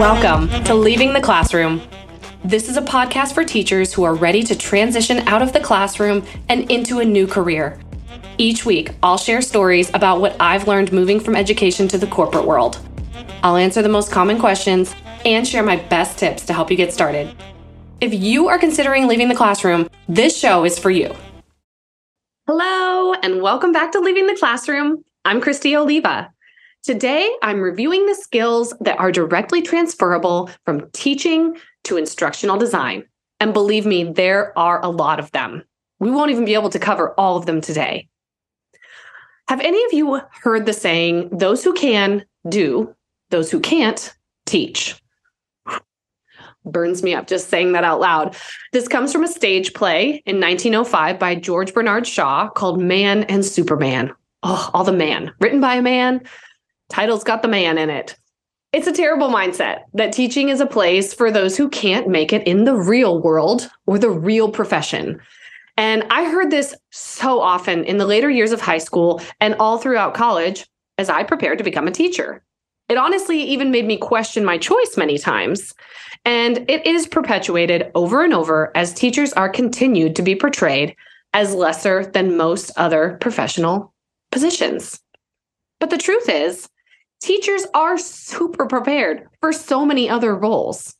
Welcome 0.00 0.48
to 0.64 0.74
Leaving 0.74 1.12
the 1.12 1.20
Classroom. 1.22 1.82
This 2.44 2.68
is 2.68 2.76
a 2.76 2.82
podcast 2.82 3.32
for 3.32 3.44
teachers 3.44 3.92
who 3.92 4.02
are 4.02 4.16
ready 4.16 4.42
to 4.42 4.56
transition 4.56 5.18
out 5.28 5.40
of 5.40 5.52
the 5.52 5.60
classroom 5.60 6.26
and 6.48 6.68
into 6.68 6.98
a 6.98 7.04
new 7.04 7.28
career. 7.28 7.78
Each 8.38 8.66
week, 8.66 8.90
I'll 9.04 9.18
share 9.18 9.40
stories 9.40 9.88
about 9.94 10.20
what 10.20 10.34
I've 10.40 10.66
learned 10.66 10.92
moving 10.92 11.20
from 11.20 11.36
education 11.36 11.86
to 11.88 11.98
the 11.98 12.08
corporate 12.08 12.44
world. 12.44 12.80
I'll 13.44 13.56
answer 13.56 13.82
the 13.82 13.88
most 13.88 14.10
common 14.10 14.40
questions 14.40 14.96
and 15.24 15.46
share 15.46 15.62
my 15.62 15.76
best 15.76 16.18
tips 16.18 16.44
to 16.46 16.52
help 16.52 16.72
you 16.72 16.76
get 16.76 16.92
started. 16.92 17.36
If 18.00 18.12
you 18.12 18.48
are 18.48 18.58
considering 18.58 19.06
leaving 19.06 19.28
the 19.28 19.36
classroom, 19.36 19.88
this 20.08 20.36
show 20.36 20.64
is 20.64 20.76
for 20.76 20.90
you. 20.90 21.14
Hello, 22.52 23.12
and 23.22 23.40
welcome 23.40 23.70
back 23.70 23.92
to 23.92 24.00
Leaving 24.00 24.26
the 24.26 24.34
Classroom. 24.34 25.04
I'm 25.24 25.40
Kristi 25.40 25.78
Oliva. 25.78 26.32
Today, 26.82 27.32
I'm 27.44 27.60
reviewing 27.60 28.06
the 28.06 28.14
skills 28.16 28.74
that 28.80 28.98
are 28.98 29.12
directly 29.12 29.62
transferable 29.62 30.50
from 30.64 30.90
teaching 30.90 31.56
to 31.84 31.96
instructional 31.96 32.58
design. 32.58 33.04
And 33.38 33.54
believe 33.54 33.86
me, 33.86 34.02
there 34.02 34.52
are 34.58 34.84
a 34.84 34.88
lot 34.88 35.20
of 35.20 35.30
them. 35.30 35.62
We 36.00 36.10
won't 36.10 36.32
even 36.32 36.44
be 36.44 36.54
able 36.54 36.70
to 36.70 36.80
cover 36.80 37.14
all 37.16 37.36
of 37.36 37.46
them 37.46 37.60
today. 37.60 38.08
Have 39.46 39.60
any 39.60 39.84
of 39.84 39.92
you 39.92 40.20
heard 40.42 40.66
the 40.66 40.72
saying, 40.72 41.28
those 41.30 41.62
who 41.62 41.72
can 41.72 42.24
do, 42.48 42.92
those 43.28 43.52
who 43.52 43.60
can't 43.60 44.12
teach? 44.44 45.00
Burns 46.70 47.02
me 47.02 47.14
up 47.14 47.26
just 47.26 47.48
saying 47.48 47.72
that 47.72 47.84
out 47.84 48.00
loud. 48.00 48.36
This 48.72 48.88
comes 48.88 49.12
from 49.12 49.24
a 49.24 49.28
stage 49.28 49.74
play 49.74 50.22
in 50.26 50.40
1905 50.40 51.18
by 51.18 51.34
George 51.34 51.74
Bernard 51.74 52.06
Shaw 52.06 52.48
called 52.48 52.80
Man 52.80 53.24
and 53.24 53.44
Superman. 53.44 54.12
Oh, 54.42 54.70
all 54.72 54.84
the 54.84 54.92
man, 54.92 55.32
written 55.40 55.60
by 55.60 55.74
a 55.74 55.82
man, 55.82 56.22
Title's 56.88 57.24
got 57.24 57.42
the 57.42 57.48
man 57.48 57.78
in 57.78 57.90
it. 57.90 58.16
It's 58.72 58.86
a 58.86 58.92
terrible 58.92 59.28
mindset 59.28 59.82
that 59.94 60.12
teaching 60.12 60.48
is 60.48 60.60
a 60.60 60.66
place 60.66 61.12
for 61.12 61.30
those 61.30 61.56
who 61.56 61.68
can't 61.68 62.08
make 62.08 62.32
it 62.32 62.46
in 62.46 62.64
the 62.64 62.76
real 62.76 63.20
world 63.20 63.68
or 63.86 63.98
the 63.98 64.10
real 64.10 64.50
profession. 64.50 65.20
And 65.76 66.04
I 66.10 66.24
heard 66.30 66.50
this 66.50 66.74
so 66.90 67.40
often 67.40 67.84
in 67.84 67.96
the 67.96 68.06
later 68.06 68.30
years 68.30 68.52
of 68.52 68.60
high 68.60 68.78
school 68.78 69.20
and 69.40 69.54
all 69.54 69.78
throughout 69.78 70.14
college 70.14 70.66
as 70.98 71.08
I 71.08 71.24
prepared 71.24 71.58
to 71.58 71.64
become 71.64 71.88
a 71.88 71.92
teacher. 71.92 72.44
It 72.90 72.98
honestly 72.98 73.40
even 73.40 73.70
made 73.70 73.86
me 73.86 73.96
question 73.96 74.44
my 74.44 74.58
choice 74.58 74.96
many 74.96 75.16
times. 75.16 75.72
And 76.24 76.68
it 76.68 76.84
is 76.84 77.06
perpetuated 77.06 77.92
over 77.94 78.24
and 78.24 78.34
over 78.34 78.72
as 78.76 78.92
teachers 78.92 79.32
are 79.34 79.48
continued 79.48 80.16
to 80.16 80.22
be 80.22 80.34
portrayed 80.34 80.96
as 81.32 81.54
lesser 81.54 82.04
than 82.04 82.36
most 82.36 82.72
other 82.76 83.16
professional 83.20 83.94
positions. 84.32 85.00
But 85.78 85.90
the 85.90 85.98
truth 85.98 86.28
is, 86.28 86.68
teachers 87.20 87.64
are 87.74 87.96
super 87.96 88.66
prepared 88.66 89.28
for 89.40 89.52
so 89.52 89.86
many 89.86 90.10
other 90.10 90.34
roles. 90.34 90.96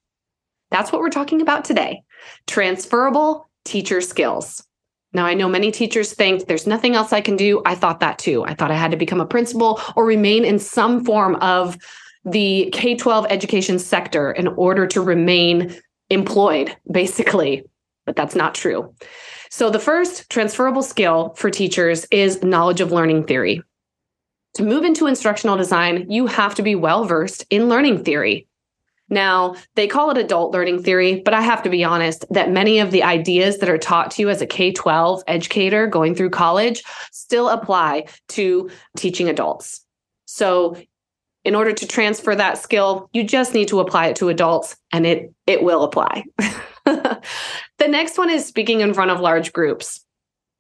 That's 0.71 0.93
what 0.93 1.01
we're 1.01 1.11
talking 1.11 1.43
about 1.43 1.65
today 1.65 2.05
transferable 2.47 3.51
teacher 3.65 4.01
skills. 4.01 4.65
Now, 5.13 5.27
I 5.27 5.35
know 5.35 5.49
many 5.49 5.73
teachers 5.73 6.13
think 6.13 6.47
there's 6.47 6.67
nothing 6.67 6.95
else 6.95 7.13
I 7.13 7.21
can 7.21 7.37
do. 7.37 7.63
I 7.67 7.75
thought 7.75 8.01
that 8.01 8.19
too. 8.19 8.45
I 8.45 8.55
thought 8.55 8.71
I 8.71 8.77
had 8.77 8.93
to 8.93 8.97
become 8.97 9.21
a 9.21 9.27
principal 9.27 9.81
or 9.97 10.05
remain 10.05 10.45
in 10.45 10.59
some 10.59 11.05
form 11.05 11.35
of 11.37 11.77
the 12.25 12.71
K 12.73 12.95
12 12.95 13.27
education 13.29 13.79
sector 13.79 14.31
in 14.31 14.47
order 14.49 14.87
to 14.87 15.01
remain 15.01 15.75
employed, 16.11 16.77
basically. 16.91 17.65
But 18.07 18.17
that's 18.17 18.37
not 18.37 18.55
true. 18.55 18.95
So, 19.51 19.69
the 19.69 19.81
first 19.81 20.31
transferable 20.31 20.83
skill 20.83 21.35
for 21.37 21.51
teachers 21.51 22.07
is 22.13 22.43
knowledge 22.43 22.81
of 22.81 22.93
learning 22.93 23.25
theory. 23.25 23.63
To 24.55 24.63
move 24.65 24.85
into 24.85 25.07
instructional 25.07 25.57
design, 25.57 26.11
you 26.11 26.27
have 26.27 26.55
to 26.57 26.63
be 26.63 26.75
well 26.75 27.05
versed 27.05 27.45
in 27.51 27.69
learning 27.69 28.05
theory. 28.05 28.47
Now, 29.11 29.57
they 29.75 29.89
call 29.89 30.11
it 30.11 30.19
adult 30.19 30.53
learning 30.53 30.83
theory, 30.83 31.21
but 31.25 31.35
I 31.35 31.41
have 31.41 31.63
to 31.65 31.71
be 31.71 31.83
honest 31.83 32.25
that 32.31 32.51
many 32.51 32.79
of 32.79 32.93
the 32.93 33.03
ideas 33.03 33.59
that 33.59 33.69
are 33.69 33.79
taught 33.79 34.13
to 34.13 34.23
you 34.23 34.31
as 34.31 34.41
a 34.41 34.47
K 34.47 34.73
12 34.73 35.25
educator 35.27 35.89
going 35.89 36.15
through 36.15 36.31
college 36.31 36.83
still 37.11 37.49
apply 37.49 38.07
to 38.29 38.71
teaching 38.97 39.29
adults. 39.29 39.85
So, 40.27 40.77
in 41.43 41.55
order 41.55 41.73
to 41.73 41.87
transfer 41.87 42.35
that 42.35 42.59
skill, 42.59 43.09
you 43.13 43.25
just 43.25 43.55
need 43.55 43.69
to 43.69 43.81
apply 43.81 44.09
it 44.09 44.17
to 44.17 44.29
adults 44.29 44.77
and 44.93 45.07
it, 45.07 45.33
it 45.47 45.63
will 45.63 45.85
apply. 45.85 46.25
the 46.85 47.23
next 47.89 48.19
one 48.19 48.29
is 48.29 48.45
speaking 48.45 48.81
in 48.81 48.93
front 48.93 49.11
of 49.11 49.21
large 49.21 49.53
groups. 49.53 50.05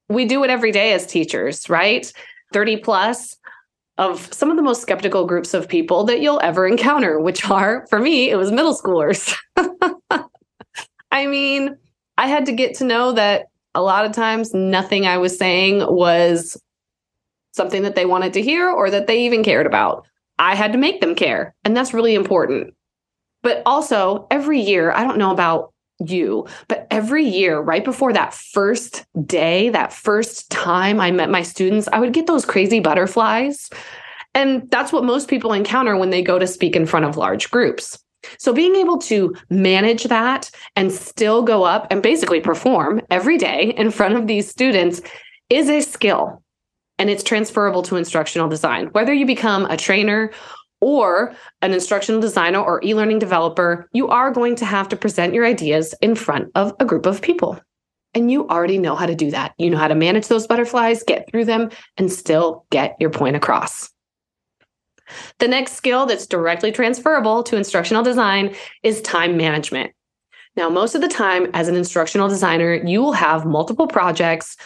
We 0.09 0.25
do 0.25 0.43
it 0.43 0.51
every 0.51 0.73
day 0.73 0.95
as 0.95 1.07
teachers, 1.07 1.69
right? 1.69 2.11
30 2.53 2.79
plus 2.79 3.37
of 4.01 4.33
some 4.33 4.51
of 4.51 4.57
the 4.57 4.63
most 4.63 4.81
skeptical 4.81 5.27
groups 5.27 5.53
of 5.53 5.69
people 5.69 6.05
that 6.05 6.23
you'll 6.23 6.41
ever 6.43 6.67
encounter, 6.67 7.21
which 7.21 7.49
are, 7.51 7.87
for 7.91 7.99
me, 7.99 8.31
it 8.31 8.37
was 8.37 8.51
middle 8.51 8.75
schoolers. 8.75 9.37
I 11.13 11.27
mean, 11.27 11.77
I 12.17 12.27
had 12.27 12.47
to 12.47 12.53
get 12.53 12.75
to 12.77 12.85
know 12.85 13.13
that 13.13 13.49
a 13.75 13.83
lot 13.83 14.07
of 14.07 14.13
times 14.13 14.55
nothing 14.55 15.07
I 15.07 15.19
was 15.19 15.37
saying 15.37 15.81
was 15.87 16.61
something 17.53 17.83
that 17.83 17.95
they 17.95 18.07
wanted 18.07 18.33
to 18.33 18.43
hear 18.43 18.71
or 18.71 18.91
that 18.91 19.07
they 19.07 19.27
even 19.27 19.45
cared 19.45 19.67
about. 19.67 20.07
I 20.39 20.55
had 20.55 20.73
to 20.73 20.79
make 20.79 21.03
them 21.03 21.15
care, 21.15 21.55
and 21.67 21.77
that's 21.77 21.93
really 21.93 22.15
important. 22.15 22.73
But 23.43 23.63
also, 23.67 24.27
every 24.31 24.61
year, 24.61 24.93
I 24.93 25.05
don't 25.05 25.19
know 25.19 25.31
about 25.31 25.75
you, 26.05 26.47
but 26.69 26.87
every 26.91 27.25
year, 27.25 27.61
right 27.61 27.85
before 27.85 28.13
that 28.13 28.35
first 28.35 29.05
day, 29.27 29.69
that 29.71 29.93
first 29.93 30.51
time 30.51 31.01
I 31.01 31.11
met 31.11 31.31
my 31.31 31.43
students, 31.43 31.89
I 31.93 32.01
would 32.01 32.13
get 32.13 32.27
those 32.27 32.45
crazy 32.45 32.81
butterflies. 32.81 33.71
And 34.35 34.71
that's 34.71 34.93
what 34.93 35.05
most 35.05 35.29
people 35.29 35.53
encounter 35.53 35.97
when 35.97 36.11
they 36.11 36.23
go 36.23 36.39
to 36.39 36.47
speak 36.47 36.77
in 36.77 36.87
front 36.87 37.05
of 37.05 37.17
large 37.17 37.51
groups. 37.51 37.99
So 38.39 38.53
being 38.53 38.77
able 38.77 38.99
to 38.99 39.35
manage 39.49 40.05
that 40.05 40.51
and 40.77 40.93
still 40.93 41.43
go 41.43 41.65
up 41.65 41.87
and 41.91 42.03
basically 42.03 42.41
perform 42.41 43.01
every 43.11 43.39
day 43.39 43.75
in 43.77 43.91
front 43.91 44.15
of 44.15 44.27
these 44.27 44.49
students 44.49 45.01
is 45.49 45.69
a 45.69 45.81
skill 45.81 46.43
and 46.99 47.09
it's 47.09 47.23
transferable 47.23 47.83
to 47.85 47.97
instructional 47.97 48.49
design. 48.49 48.89
Whether 48.89 49.15
you 49.15 49.25
become 49.25 49.65
a 49.67 49.77
trainer 49.77 50.31
or 50.81 51.35
an 51.63 51.73
instructional 51.73 52.21
designer 52.21 52.61
or 52.61 52.83
e 52.85 52.95
learning 52.95 53.19
developer, 53.19 53.89
you 53.93 54.09
are 54.09 54.31
going 54.31 54.57
to 54.57 54.65
have 54.65 54.89
to 54.89 54.97
present 54.97 55.35
your 55.35 55.47
ideas 55.47 55.95
in 56.01 56.15
front 56.15 56.51
of 56.55 56.75
a 56.81 56.85
group 56.85 57.07
of 57.07 57.23
people. 57.23 57.61
And 58.15 58.31
you 58.31 58.49
already 58.49 58.79
know 58.79 58.97
how 58.97 59.07
to 59.07 59.15
do 59.15 59.31
that. 59.31 59.55
You 59.59 59.71
know 59.71 59.79
how 59.79 59.89
to 59.89 59.95
manage 59.95 60.27
those 60.27 60.47
butterflies, 60.47 61.05
get 61.05 61.31
through 61.31 61.45
them, 61.45 61.71
and 61.97 62.11
still 62.11 62.67
get 62.71 62.97
your 62.99 63.11
point 63.11 63.37
across. 63.37 63.91
The 65.39 65.49
next 65.49 65.73
skill 65.73 66.07
that's 66.07 66.27
directly 66.27 66.73
transferable 66.73 67.43
to 67.45 67.57
instructional 67.57 68.03
design 68.03 68.55
is 68.83 69.03
time 69.03 69.37
management. 69.37 69.93
Now, 70.57 70.69
most 70.69 70.95
of 70.95 71.01
the 71.01 71.09
time, 71.09 71.49
as 71.55 71.69
an 71.69 71.77
instructional 71.77 72.29
designer, 72.29 72.75
you 72.75 73.01
will 73.01 73.13
have 73.13 73.47
multiple 73.47 73.87
projects, 73.87 74.57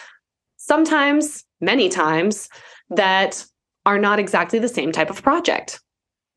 sometimes, 0.57 1.43
many 1.61 1.89
times, 1.89 2.49
that 2.89 3.45
are 3.85 3.99
not 3.99 4.17
exactly 4.17 4.57
the 4.57 4.67
same 4.67 4.91
type 4.91 5.11
of 5.11 5.21
project 5.21 5.79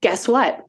guess 0.01 0.29
what? 0.29 0.65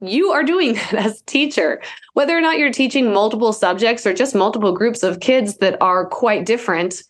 You 0.00 0.30
are 0.30 0.42
doing 0.42 0.74
that 0.74 0.94
as 0.94 1.20
a 1.20 1.24
teacher. 1.24 1.82
Whether 2.14 2.36
or 2.36 2.40
not 2.40 2.58
you're 2.58 2.72
teaching 2.72 3.12
multiple 3.12 3.52
subjects 3.52 4.06
or 4.06 4.12
just 4.12 4.34
multiple 4.34 4.72
groups 4.72 5.02
of 5.02 5.20
kids 5.20 5.58
that 5.58 5.80
are 5.80 6.06
quite 6.06 6.46
different, 6.46 7.02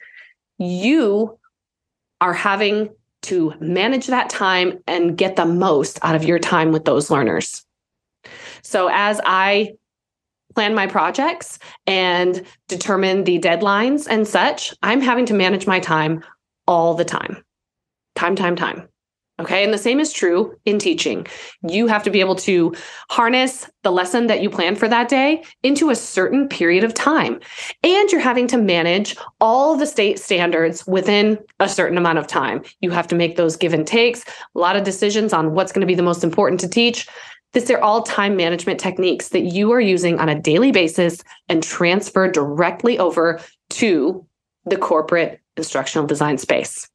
you 0.58 1.38
are 2.20 2.34
having 2.34 2.90
to 3.22 3.54
manage 3.58 4.06
that 4.06 4.28
time 4.28 4.78
and 4.86 5.16
get 5.16 5.36
the 5.36 5.46
most 5.46 5.98
out 6.02 6.14
of 6.14 6.24
your 6.24 6.38
time 6.38 6.72
with 6.72 6.84
those 6.84 7.10
learners. 7.10 7.64
So, 8.62 8.88
as 8.92 9.20
I 9.24 9.74
plan 10.54 10.74
my 10.74 10.86
projects 10.86 11.58
and 11.86 12.44
determine 12.68 13.24
the 13.24 13.38
deadlines 13.40 14.06
and 14.08 14.26
such, 14.26 14.72
I'm 14.82 15.00
having 15.00 15.26
to 15.26 15.34
manage 15.34 15.66
my 15.66 15.80
time 15.80 16.22
all 16.66 16.94
the 16.94 17.04
time. 17.04 17.42
Time, 18.14 18.36
time, 18.36 18.56
time. 18.56 18.88
Okay. 19.40 19.64
And 19.64 19.74
the 19.74 19.78
same 19.78 19.98
is 19.98 20.12
true 20.12 20.56
in 20.64 20.78
teaching. 20.78 21.26
You 21.68 21.88
have 21.88 22.04
to 22.04 22.10
be 22.10 22.20
able 22.20 22.36
to 22.36 22.72
harness 23.10 23.68
the 23.82 23.90
lesson 23.90 24.28
that 24.28 24.40
you 24.40 24.48
plan 24.48 24.76
for 24.76 24.86
that 24.86 25.08
day 25.08 25.42
into 25.64 25.90
a 25.90 25.96
certain 25.96 26.48
period 26.48 26.84
of 26.84 26.94
time. 26.94 27.40
And 27.82 28.12
you're 28.12 28.20
having 28.20 28.46
to 28.48 28.56
manage 28.56 29.16
all 29.40 29.76
the 29.76 29.86
state 29.86 30.20
standards 30.20 30.86
within 30.86 31.38
a 31.58 31.68
certain 31.68 31.98
amount 31.98 32.18
of 32.18 32.28
time. 32.28 32.62
You 32.80 32.92
have 32.92 33.08
to 33.08 33.16
make 33.16 33.34
those 33.34 33.56
give 33.56 33.74
and 33.74 33.84
takes, 33.84 34.24
a 34.54 34.58
lot 34.58 34.76
of 34.76 34.84
decisions 34.84 35.32
on 35.32 35.52
what's 35.52 35.72
going 35.72 35.80
to 35.80 35.86
be 35.86 35.96
the 35.96 36.02
most 36.02 36.22
important 36.22 36.60
to 36.60 36.68
teach. 36.68 37.08
These 37.54 37.70
are 37.72 37.80
all 37.80 38.02
time 38.02 38.36
management 38.36 38.78
techniques 38.78 39.30
that 39.30 39.42
you 39.42 39.72
are 39.72 39.80
using 39.80 40.20
on 40.20 40.28
a 40.28 40.40
daily 40.40 40.70
basis 40.70 41.24
and 41.48 41.60
transfer 41.60 42.30
directly 42.30 43.00
over 43.00 43.40
to 43.70 44.24
the 44.64 44.76
corporate 44.76 45.40
instructional 45.56 46.06
design 46.06 46.38
space. 46.38 46.88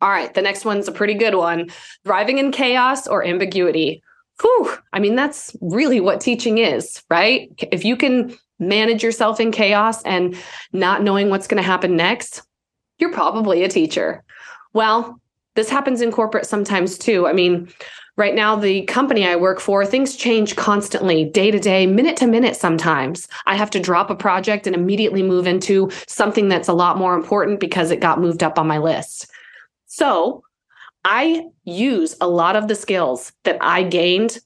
All 0.00 0.10
right, 0.10 0.32
the 0.32 0.42
next 0.42 0.64
one's 0.64 0.88
a 0.88 0.92
pretty 0.92 1.14
good 1.14 1.34
one. 1.34 1.70
Thriving 2.04 2.38
in 2.38 2.52
chaos 2.52 3.06
or 3.06 3.24
ambiguity. 3.24 4.02
Whew, 4.40 4.72
I 4.92 5.00
mean, 5.00 5.16
that's 5.16 5.56
really 5.60 6.00
what 6.00 6.20
teaching 6.20 6.58
is, 6.58 7.02
right? 7.10 7.50
If 7.72 7.84
you 7.84 7.96
can 7.96 8.36
manage 8.60 9.02
yourself 9.02 9.40
in 9.40 9.50
chaos 9.50 10.02
and 10.04 10.36
not 10.72 11.02
knowing 11.02 11.30
what's 11.30 11.48
going 11.48 11.62
to 11.62 11.66
happen 11.66 11.96
next, 11.96 12.42
You're 12.98 13.12
probably 13.12 13.62
a 13.62 13.68
teacher. 13.68 14.24
Well, 14.72 15.20
this 15.54 15.70
happens 15.70 16.00
in 16.00 16.12
corporate 16.12 16.46
sometimes 16.46 16.98
too. 16.98 17.26
I 17.26 17.32
mean, 17.32 17.68
right 18.16 18.34
now, 18.34 18.56
the 18.56 18.82
company 18.82 19.26
I 19.26 19.36
work 19.36 19.60
for, 19.60 19.86
things 19.86 20.16
change 20.16 20.56
constantly, 20.56 21.24
day 21.24 21.50
to 21.50 21.58
day, 21.58 21.86
minute 21.86 22.16
to 22.18 22.26
minute 22.26 22.56
sometimes. 22.56 23.28
I 23.46 23.54
have 23.54 23.70
to 23.70 23.80
drop 23.80 24.10
a 24.10 24.16
project 24.16 24.66
and 24.66 24.74
immediately 24.74 25.22
move 25.22 25.46
into 25.46 25.90
something 26.06 26.48
that's 26.48 26.68
a 26.68 26.72
lot 26.72 26.98
more 26.98 27.14
important 27.14 27.60
because 27.60 27.90
it 27.90 28.00
got 28.00 28.20
moved 28.20 28.42
up 28.42 28.58
on 28.58 28.66
my 28.66 28.78
list. 28.78 29.30
So 29.98 30.44
I 31.04 31.42
use 31.64 32.14
a 32.20 32.28
lot 32.28 32.54
of 32.54 32.68
the 32.68 32.76
skills 32.76 33.32
that 33.42 33.58
I 33.60 33.82
gained 33.82 34.38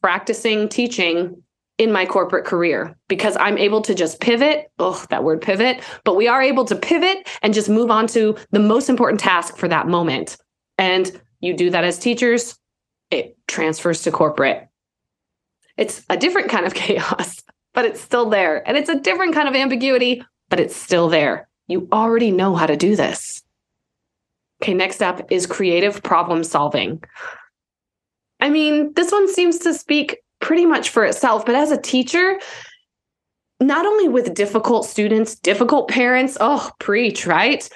practicing 0.00 0.68
teaching 0.68 1.42
in 1.78 1.90
my 1.90 2.06
corporate 2.06 2.44
career 2.44 2.96
because 3.08 3.36
I'm 3.40 3.58
able 3.58 3.82
to 3.82 3.94
just 3.96 4.20
pivot. 4.20 4.70
Oh, 4.78 5.04
that 5.10 5.24
word 5.24 5.42
pivot, 5.42 5.82
but 6.04 6.14
we 6.14 6.28
are 6.28 6.40
able 6.40 6.64
to 6.66 6.76
pivot 6.76 7.28
and 7.42 7.52
just 7.52 7.68
move 7.68 7.90
on 7.90 8.06
to 8.08 8.36
the 8.52 8.60
most 8.60 8.88
important 8.88 9.18
task 9.18 9.56
for 9.56 9.66
that 9.66 9.88
moment. 9.88 10.36
And 10.78 11.10
you 11.40 11.56
do 11.56 11.70
that 11.70 11.82
as 11.82 11.98
teachers, 11.98 12.56
it 13.10 13.36
transfers 13.48 14.02
to 14.02 14.12
corporate. 14.12 14.68
It's 15.76 16.04
a 16.08 16.16
different 16.16 16.50
kind 16.50 16.66
of 16.66 16.74
chaos, 16.82 17.42
but 17.72 17.84
it's 17.84 18.00
still 18.00 18.30
there. 18.30 18.62
And 18.68 18.76
it's 18.76 18.88
a 18.88 19.00
different 19.00 19.34
kind 19.34 19.48
of 19.48 19.56
ambiguity, 19.56 20.22
but 20.50 20.60
it's 20.60 20.76
still 20.76 21.08
there. 21.08 21.48
You 21.66 21.88
already 21.90 22.30
know 22.30 22.54
how 22.54 22.66
to 22.66 22.76
do 22.76 22.94
this. 22.94 23.43
Okay, 24.62 24.74
next 24.74 25.02
up 25.02 25.30
is 25.30 25.46
creative 25.46 26.02
problem 26.02 26.44
solving. 26.44 27.02
I 28.40 28.50
mean, 28.50 28.92
this 28.94 29.12
one 29.12 29.32
seems 29.32 29.58
to 29.60 29.74
speak 29.74 30.18
pretty 30.40 30.66
much 30.66 30.90
for 30.90 31.04
itself. 31.04 31.46
But 31.46 31.54
as 31.54 31.70
a 31.70 31.80
teacher, 31.80 32.38
not 33.60 33.86
only 33.86 34.08
with 34.08 34.34
difficult 34.34 34.84
students, 34.84 35.36
difficult 35.36 35.88
parents, 35.88 36.36
oh, 36.40 36.70
preach, 36.78 37.26
right? 37.26 37.68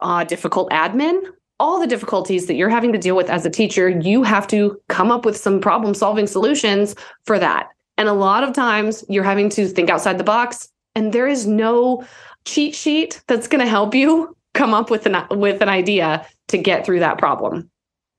Uh, 0.00 0.24
difficult 0.24 0.70
admin, 0.70 1.18
all 1.58 1.80
the 1.80 1.86
difficulties 1.86 2.46
that 2.46 2.54
you're 2.54 2.68
having 2.68 2.92
to 2.92 2.98
deal 2.98 3.16
with 3.16 3.30
as 3.30 3.46
a 3.46 3.50
teacher, 3.50 3.88
you 3.88 4.22
have 4.22 4.46
to 4.48 4.78
come 4.88 5.10
up 5.10 5.24
with 5.24 5.36
some 5.36 5.60
problem 5.60 5.94
solving 5.94 6.26
solutions 6.26 6.94
for 7.24 7.38
that. 7.38 7.68
And 7.96 8.08
a 8.08 8.12
lot 8.12 8.44
of 8.44 8.52
times 8.52 9.04
you're 9.08 9.24
having 9.24 9.48
to 9.50 9.66
think 9.66 9.88
outside 9.88 10.18
the 10.18 10.24
box, 10.24 10.68
and 10.94 11.12
there 11.12 11.26
is 11.26 11.46
no 11.46 12.04
cheat 12.44 12.74
sheet 12.74 13.22
that's 13.26 13.48
going 13.48 13.64
to 13.64 13.70
help 13.70 13.94
you 13.94 14.35
come 14.56 14.74
up 14.74 14.90
with 14.90 15.06
an 15.06 15.16
with 15.30 15.62
an 15.62 15.68
idea 15.68 16.26
to 16.48 16.58
get 16.58 16.84
through 16.84 17.00
that 17.00 17.18
problem. 17.18 17.70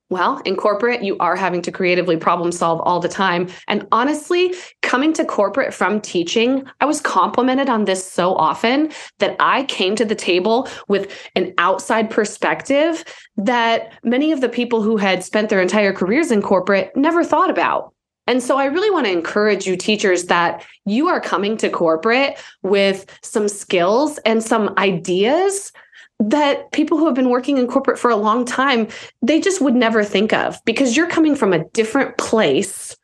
Well, 0.10 0.42
in 0.46 0.56
corporate, 0.56 1.04
you 1.04 1.18
are 1.18 1.36
having 1.36 1.62
to 1.64 1.72
creatively 1.72 2.16
problem 2.16 2.54
solve 2.54 2.80
all 2.80 3.02
the 3.02 3.10
time. 3.10 3.50
And 3.68 3.86
honestly, 3.92 4.54
coming 4.82 5.12
to 5.14 5.26
corporate 5.26 5.74
from 5.74 6.00
teaching, 6.00 6.66
I 6.80 6.86
was 6.86 7.02
complimented 7.02 7.68
on 7.68 7.84
this 7.84 8.10
so 8.10 8.34
often 8.36 8.94
that 9.20 9.36
I 9.42 9.64
came 9.64 9.98
to 9.98 10.06
the 10.06 10.16
table 10.16 10.70
with 10.88 11.14
an 11.36 11.54
outside 11.58 12.10
perspective 12.10 13.04
that 13.36 13.92
many 14.02 14.32
of 14.32 14.40
the 14.40 14.48
people 14.48 14.82
who 14.82 14.96
had 14.96 15.26
spent 15.26 15.50
their 15.50 15.62
entire 15.62 15.92
careers 15.92 16.32
in 16.32 16.42
corporate 16.42 16.96
never 16.96 17.26
thought 17.26 17.50
about. 17.50 17.94
And 18.28 18.42
so 18.42 18.58
I 18.58 18.66
really 18.66 18.92
want 18.92 19.08
to 19.08 19.12
encourage 19.12 19.68
you, 19.68 19.76
teachers, 19.76 20.26
that 20.26 20.66
you 20.86 21.08
are 21.08 21.20
coming 21.20 21.58
to 21.58 21.70
corporate 21.70 22.38
with 22.62 23.06
some 23.24 23.50
skills 23.50 24.20
and 24.20 24.42
some 24.42 24.74
ideas 24.78 25.74
that 26.20 26.72
people 26.72 26.98
who 26.98 27.06
have 27.06 27.16
been 27.16 27.30
working 27.30 27.58
in 27.58 27.68
corporate 27.68 28.00
for 28.00 28.10
a 28.10 28.16
long 28.16 28.46
time 28.46 28.88
they 29.22 29.40
just 29.40 29.62
would 29.62 29.76
never 29.76 30.04
think 30.04 30.34
of 30.34 30.58
because 30.66 30.98
you're 30.98 31.08
coming 31.08 31.36
from 31.36 31.54
a 31.54 31.64
different 31.70 32.18
place 32.18 32.96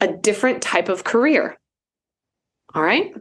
a 0.00 0.08
different 0.08 0.62
type 0.62 0.88
of 0.88 1.04
career 1.04 1.58
all 2.74 2.82
right 2.82 3.14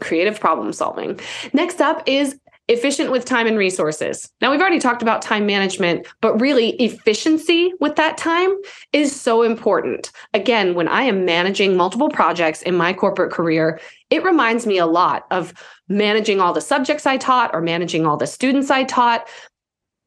creative 0.00 0.40
problem 0.40 0.72
solving 0.72 1.20
next 1.52 1.80
up 1.80 2.02
is 2.06 2.38
efficient 2.70 3.10
with 3.10 3.24
time 3.24 3.48
and 3.48 3.58
resources. 3.58 4.30
Now, 4.40 4.50
we've 4.50 4.60
already 4.60 4.78
talked 4.78 5.02
about 5.02 5.22
time 5.22 5.44
management, 5.44 6.06
but 6.20 6.40
really, 6.40 6.70
efficiency 6.76 7.72
with 7.80 7.96
that 7.96 8.16
time 8.16 8.54
is 8.92 9.18
so 9.18 9.42
important. 9.42 10.12
Again, 10.34 10.74
when 10.74 10.86
I 10.86 11.02
am 11.02 11.24
managing 11.24 11.76
multiple 11.76 12.08
projects 12.08 12.62
in 12.62 12.76
my 12.76 12.92
corporate 12.92 13.32
career, 13.32 13.80
it 14.10 14.24
reminds 14.24 14.66
me 14.66 14.78
a 14.78 14.86
lot 14.86 15.26
of 15.30 15.54
managing 15.88 16.40
all 16.40 16.52
the 16.52 16.60
subjects 16.60 17.06
I 17.06 17.16
taught 17.16 17.54
or 17.54 17.60
managing 17.60 18.06
all 18.06 18.16
the 18.16 18.26
students 18.26 18.70
I 18.70 18.84
taught. 18.84 19.28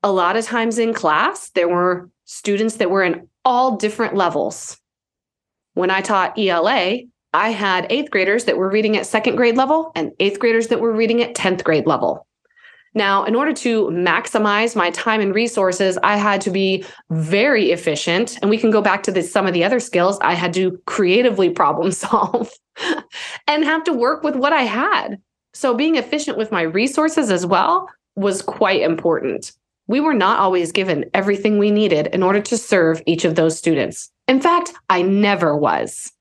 A 0.03 0.11
lot 0.11 0.35
of 0.35 0.45
times 0.45 0.77
in 0.77 0.93
class, 0.93 1.49
there 1.51 1.69
were 1.69 2.09
students 2.25 2.75
that 2.75 2.91
were 2.91 3.03
in 3.03 3.27
all 3.45 3.77
different 3.77 4.15
levels. 4.15 4.77
When 5.73 5.89
I 5.89 6.01
taught 6.01 6.37
ELA, 6.37 6.99
I 7.33 7.49
had 7.49 7.87
eighth 7.89 8.11
graders 8.11 8.45
that 8.45 8.57
were 8.57 8.69
reading 8.69 8.95
at 8.95 9.07
second 9.07 9.37
grade 9.37 9.57
level 9.57 9.91
and 9.95 10.11
eighth 10.19 10.39
graders 10.39 10.67
that 10.67 10.81
were 10.81 10.91
reading 10.91 11.23
at 11.23 11.33
10th 11.33 11.63
grade 11.63 11.87
level. 11.87 12.27
Now, 12.95 13.23
in 13.23 13.35
order 13.35 13.53
to 13.53 13.85
maximize 13.85 14.75
my 14.75 14.91
time 14.91 15.19
and 15.19 15.33
resources, 15.33 15.97
I 16.03 16.17
had 16.17 16.41
to 16.41 16.51
be 16.51 16.85
very 17.09 17.71
efficient. 17.71 18.37
And 18.41 18.49
we 18.49 18.57
can 18.57 18.71
go 18.71 18.81
back 18.81 19.03
to 19.03 19.23
some 19.23 19.47
of 19.47 19.53
the 19.53 19.63
other 19.63 19.79
skills. 19.79 20.19
I 20.21 20.33
had 20.33 20.53
to 20.53 20.79
creatively 20.85 21.49
problem 21.49 21.91
solve 21.91 22.51
and 23.47 23.63
have 23.63 23.83
to 23.85 23.93
work 23.93 24.23
with 24.23 24.35
what 24.35 24.53
I 24.53 24.63
had. 24.63 25.19
So, 25.53 25.75
being 25.75 25.95
efficient 25.95 26.37
with 26.37 26.51
my 26.51 26.61
resources 26.61 27.29
as 27.29 27.45
well 27.45 27.89
was 28.15 28.41
quite 28.41 28.81
important. 28.81 29.51
We 29.87 29.99
were 29.99 30.13
not 30.13 30.39
always 30.39 30.71
given 30.71 31.05
everything 31.13 31.57
we 31.57 31.69
needed 31.69 32.07
in 32.07 32.23
order 32.23 32.41
to 32.41 32.57
serve 32.57 33.01
each 33.05 33.25
of 33.25 33.35
those 33.35 33.57
students. 33.57 34.09
In 34.27 34.39
fact, 34.39 34.71
I 34.89 35.01
never 35.01 35.57
was. 35.57 36.11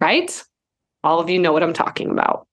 Right? 0.00 0.42
All 1.04 1.20
of 1.20 1.30
you 1.30 1.38
know 1.38 1.52
what 1.52 1.62
I'm 1.62 1.72
talking 1.72 2.10
about. 2.10 2.46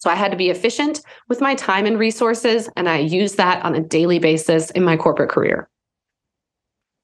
So 0.00 0.10
I 0.10 0.14
had 0.14 0.30
to 0.30 0.36
be 0.36 0.50
efficient 0.50 1.02
with 1.28 1.40
my 1.40 1.54
time 1.54 1.86
and 1.86 1.98
resources, 1.98 2.68
and 2.76 2.88
I 2.88 2.98
use 2.98 3.34
that 3.34 3.62
on 3.64 3.74
a 3.74 3.80
daily 3.80 4.18
basis 4.18 4.70
in 4.70 4.82
my 4.82 4.96
corporate 4.96 5.30
career. 5.30 5.68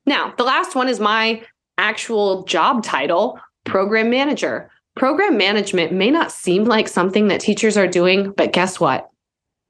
Now, 0.06 0.32
the 0.37 0.44
last 0.44 0.75
one 0.75 0.88
is 0.88 0.98
my 0.98 1.43
actual 1.78 2.44
job 2.44 2.82
title 2.82 3.38
program 3.64 4.08
manager. 4.08 4.70
Program 4.94 5.37
management 5.37 5.93
may 5.93 6.10
not 6.10 6.32
seem 6.32 6.64
like 6.64 6.88
something 6.88 7.28
that 7.28 7.40
teachers 7.40 7.76
are 7.76 7.87
doing, 7.87 8.32
but 8.32 8.52
guess 8.52 8.81
what? 8.81 9.10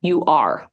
You 0.02 0.24
are 0.26 0.68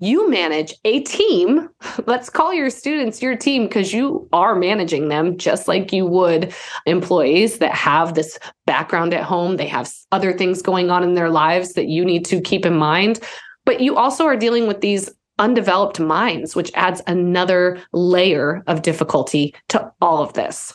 you 0.00 0.28
manage 0.30 0.74
a 0.84 1.00
team. 1.00 1.68
Let's 2.06 2.30
call 2.30 2.52
your 2.52 2.70
students 2.70 3.22
your 3.22 3.36
team 3.36 3.64
because 3.64 3.92
you 3.92 4.28
are 4.32 4.54
managing 4.54 5.08
them 5.08 5.36
just 5.36 5.68
like 5.68 5.92
you 5.92 6.06
would 6.06 6.54
employees 6.86 7.58
that 7.58 7.74
have 7.74 8.14
this 8.14 8.38
background 8.66 9.14
at 9.14 9.24
home. 9.24 9.56
They 9.56 9.68
have 9.68 9.90
other 10.10 10.32
things 10.32 10.62
going 10.62 10.90
on 10.90 11.04
in 11.04 11.14
their 11.14 11.30
lives 11.30 11.74
that 11.74 11.88
you 11.88 12.04
need 12.04 12.24
to 12.26 12.40
keep 12.40 12.66
in 12.66 12.76
mind. 12.76 13.20
But 13.66 13.80
you 13.80 13.96
also 13.96 14.24
are 14.24 14.36
dealing 14.36 14.66
with 14.66 14.80
these 14.80 15.10
undeveloped 15.38 16.00
minds, 16.00 16.56
which 16.56 16.70
adds 16.74 17.02
another 17.06 17.80
layer 17.92 18.62
of 18.66 18.82
difficulty 18.82 19.54
to 19.68 19.92
all 20.00 20.22
of 20.22 20.32
this. 20.32 20.74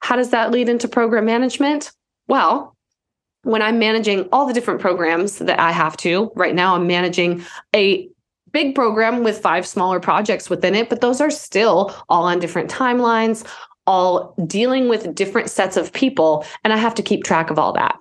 How 0.00 0.16
does 0.16 0.30
that 0.30 0.50
lead 0.50 0.68
into 0.68 0.88
program 0.88 1.24
management? 1.24 1.92
Well, 2.26 2.76
when 3.42 3.62
I'm 3.62 3.78
managing 3.78 4.28
all 4.32 4.46
the 4.46 4.52
different 4.52 4.80
programs 4.80 5.38
that 5.38 5.58
I 5.58 5.72
have 5.72 5.96
to, 5.98 6.30
right 6.34 6.54
now 6.54 6.74
I'm 6.74 6.86
managing 6.86 7.44
a 7.74 8.08
big 8.52 8.74
program 8.74 9.22
with 9.22 9.38
five 9.38 9.66
smaller 9.66 10.00
projects 10.00 10.50
within 10.50 10.74
it, 10.74 10.88
but 10.88 11.00
those 11.00 11.20
are 11.20 11.30
still 11.30 11.94
all 12.08 12.24
on 12.24 12.38
different 12.38 12.70
timelines, 12.70 13.46
all 13.86 14.34
dealing 14.46 14.88
with 14.88 15.14
different 15.14 15.50
sets 15.50 15.76
of 15.76 15.92
people. 15.92 16.44
And 16.64 16.72
I 16.72 16.76
have 16.76 16.94
to 16.96 17.02
keep 17.02 17.24
track 17.24 17.50
of 17.50 17.58
all 17.58 17.72
that. 17.74 17.96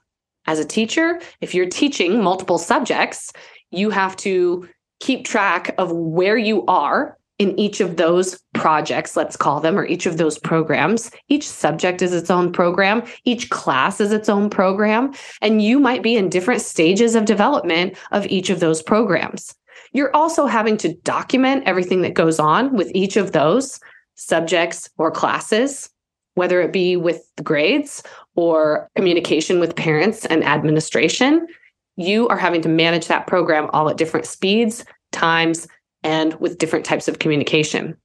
As 0.46 0.60
a 0.60 0.65
teacher, 0.65 1.20
if 1.41 1.53
you're 1.53 1.67
teaching 1.67 2.24
multiple 2.24 2.58
subjects, 2.58 3.32
you 3.72 3.89
have 3.89 4.15
to 4.17 4.67
keep 5.00 5.25
track 5.25 5.75
of 5.77 5.91
where 5.91 6.38
you 6.38 6.65
are 6.65 7.17
in 7.39 7.58
each 7.60 7.79
of 7.82 7.98
those 7.98 8.39
projects, 8.53 9.15
let's 9.15 9.36
call 9.36 9.60
them, 9.60 9.77
or 9.77 9.86
each 9.86 10.06
of 10.06 10.17
those 10.17 10.39
programs. 10.39 11.12
Each 11.29 11.48
subject 11.48 12.01
is 12.01 12.13
its 12.13 12.32
own 12.32 12.51
program, 12.51 13.03
each 13.25 13.50
class 13.50 14.01
is 14.01 14.12
its 14.12 14.27
own 14.27 14.50
program, 14.50 15.13
and 15.41 15.62
you 15.62 15.79
might 15.79 16.01
be 16.01 16.15
in 16.15 16.29
different 16.29 16.62
stages 16.62 17.15
of 17.15 17.25
development 17.25 17.96
of 18.12 18.25
each 18.27 18.50
of 18.50 18.60
those 18.60 18.82
programs. 18.82 19.53
You're 19.94 20.15
also 20.15 20.48
having 20.48 20.77
to 20.77 20.94
document 20.96 21.63
everything 21.65 22.01
that 22.01 22.13
goes 22.13 22.39
on 22.39 22.75
with 22.75 22.91
each 22.94 23.17
of 23.17 23.32
those 23.32 23.79
subjects 24.15 24.89
or 24.98 25.12
classes, 25.12 25.89
whether 26.34 26.60
it 26.62 26.74
be 26.74 26.98
with 26.98 27.24
the 27.36 27.44
grades 27.44 28.03
or 28.36 28.89
communication 28.96 29.60
with 29.60 29.75
parents 29.75 30.25
and 30.25 30.44
administration. 30.44 31.48
You 31.96 32.27
are 32.27 32.38
having 32.38 32.62
to 32.62 32.70
manage 32.70 33.08
that 33.08 33.27
program 33.27 33.70
all 33.74 33.89
at 33.89 33.98
different 33.98 34.25
speeds, 34.25 34.86
times, 35.12 35.67
and 36.08 36.34
with 36.40 36.58
different 36.58 36.86
types 36.86 37.10
of 37.10 37.20
communication. 37.20 37.98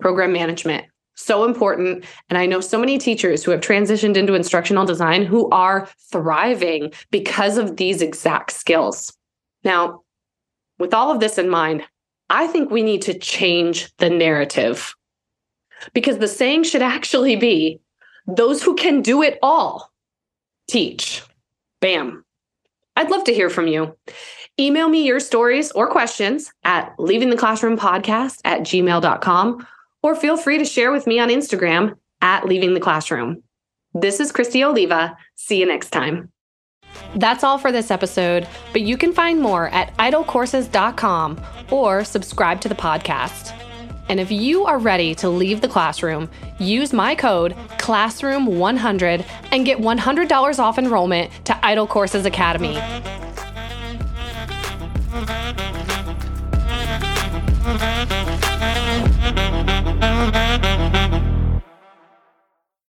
Program 0.00 0.32
management, 0.32 0.84
so 1.14 1.44
important. 1.44 2.04
And 2.28 2.36
I 2.36 2.46
know 2.46 2.60
so 2.60 2.78
many 2.78 2.98
teachers 2.98 3.44
who 3.44 3.52
have 3.52 3.60
transitioned 3.60 4.16
into 4.16 4.34
instructional 4.34 4.84
design 4.84 5.24
who 5.24 5.48
are 5.50 5.88
thriving 6.10 6.92
because 7.12 7.56
of 7.56 7.76
these 7.76 8.02
exact 8.02 8.50
skills. 8.50 9.16
Now, 9.62 10.02
with 10.80 10.92
all 10.92 11.12
of 11.12 11.20
this 11.20 11.38
in 11.38 11.48
mind, 11.48 11.84
I 12.28 12.48
think 12.48 12.70
we 12.70 12.82
need 12.82 13.02
to 13.02 13.18
change 13.18 13.94
the 13.98 14.10
narrative 14.10 14.94
because 15.94 16.18
the 16.18 16.28
saying 16.28 16.64
should 16.64 16.82
actually 16.82 17.36
be 17.36 17.80
those 18.26 18.62
who 18.62 18.74
can 18.74 19.00
do 19.00 19.22
it 19.22 19.38
all 19.42 19.90
teach. 20.68 21.22
Bam. 21.80 22.24
I'd 22.96 23.10
love 23.10 23.24
to 23.24 23.34
hear 23.34 23.48
from 23.48 23.68
you. 23.68 23.96
Email 24.60 24.88
me 24.88 25.06
your 25.06 25.20
stories 25.20 25.70
or 25.72 25.88
questions 25.88 26.52
at 26.64 26.96
leavingtheclassroompodcast 26.96 28.40
at 28.44 28.60
gmail.com 28.62 29.66
or 30.02 30.14
feel 30.16 30.36
free 30.36 30.58
to 30.58 30.64
share 30.64 30.90
with 30.90 31.06
me 31.06 31.20
on 31.20 31.28
Instagram 31.28 31.94
at 32.20 32.44
leaving 32.44 32.74
the 32.74 32.80
classroom. 32.80 33.42
This 33.94 34.18
is 34.18 34.32
Kristi 34.32 34.66
Oliva. 34.66 35.16
See 35.36 35.60
you 35.60 35.66
next 35.66 35.90
time. 35.90 36.32
That's 37.14 37.44
all 37.44 37.58
for 37.58 37.70
this 37.70 37.90
episode, 37.92 38.48
but 38.72 38.82
you 38.82 38.96
can 38.96 39.12
find 39.12 39.40
more 39.40 39.68
at 39.68 39.96
idolcourses.com 39.98 41.40
or 41.70 42.04
subscribe 42.04 42.60
to 42.62 42.68
the 42.68 42.74
podcast. 42.74 43.54
And 44.08 44.18
if 44.18 44.32
you 44.32 44.64
are 44.64 44.78
ready 44.78 45.14
to 45.16 45.28
leave 45.28 45.60
the 45.60 45.68
classroom, 45.68 46.30
use 46.58 46.92
my 46.92 47.14
code 47.14 47.54
CLASSROOM100 47.78 49.24
and 49.52 49.66
get 49.66 49.78
$100 49.78 50.58
off 50.58 50.78
enrollment 50.78 51.30
to 51.44 51.52
IDOL 51.52 51.88
Courses 51.88 52.24
Academy. 52.24 52.78